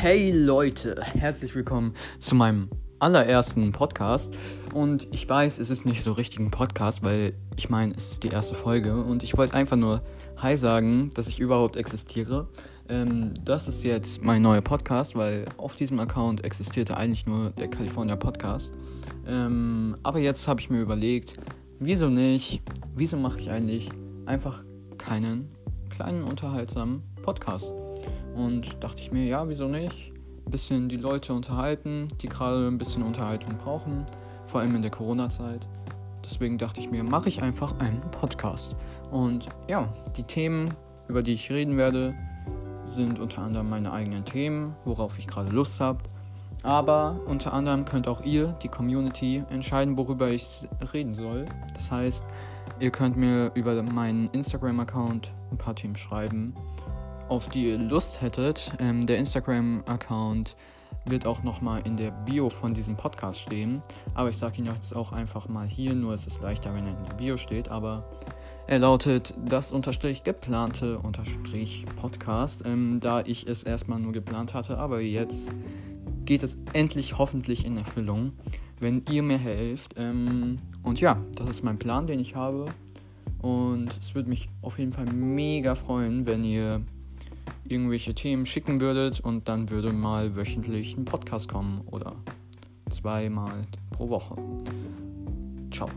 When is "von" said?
62.50-62.74